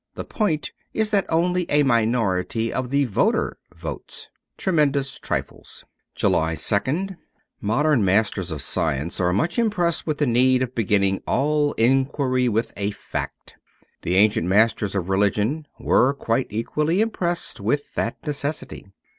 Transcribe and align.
The 0.15 0.25
point 0.25 0.71
is 0.95 1.11
that 1.11 1.27
only 1.29 1.67
a 1.69 1.83
minority 1.83 2.73
of 2.73 2.89
the 2.89 3.05
voter 3.05 3.59
votes. 3.75 4.29
*■ 4.55 4.57
Tremendous 4.57 5.19
'Triples.'' 5.19 5.83
203 6.15 6.15
JULY 6.15 6.55
2nd 6.55 7.17
MODERN 7.61 8.03
masters 8.03 8.49
of 8.49 8.63
science 8.63 9.21
are 9.21 9.31
much 9.31 9.59
impressed 9.59 10.07
with 10.07 10.17
the 10.17 10.25
need 10.25 10.63
of 10.63 10.73
beginning 10.73 11.21
all 11.27 11.73
inquiry 11.73 12.49
with 12.49 12.73
a 12.75 12.89
fact. 12.89 13.57
The 14.01 14.15
ancient 14.15 14.47
masters 14.47 14.95
of 14.95 15.07
religion 15.07 15.67
were 15.79 16.15
quite 16.15 16.47
equally 16.49 16.99
impressed 16.99 17.59
with 17.59 17.93
that 17.93 18.15
necessity. 18.25 18.87